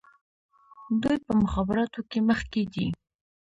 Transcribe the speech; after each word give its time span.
دوی 1.01 1.17
په 1.25 1.31
مخابراتو 1.41 1.99
کې 2.09 2.19
مخکې 2.29 2.61
دي. 2.73 2.87